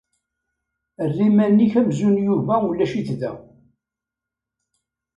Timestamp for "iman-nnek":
1.27-1.73